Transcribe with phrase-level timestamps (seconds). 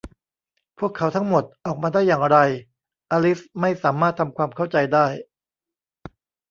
[0.77, 2.37] พวกเขาทั้งหมด ออกมาได้อย่างไร
[3.11, 5.05] อลิสไม่สามารถทำความเข้าใจได้